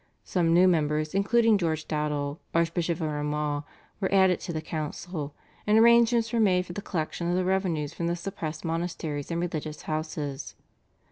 [0.23, 3.63] Some new members, including George Dowdall, Archbishop of Armagh,
[3.99, 5.35] were added to the council,
[5.67, 9.39] and arrangements were made for the collection of the revenues from the suppressed monasteries and
[9.39, 10.55] religious houses.